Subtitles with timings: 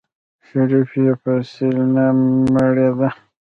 [0.47, 2.05] شريف يې په سيل نه
[2.53, 3.09] مړېده.